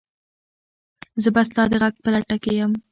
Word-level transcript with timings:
زه 1.21 1.29
به 1.35 1.41
ستا 1.47 1.63
د 1.71 1.73
غږ 1.81 1.93
په 2.03 2.09
لټه 2.13 2.35
کې 2.43 2.51
یم. 2.59 2.71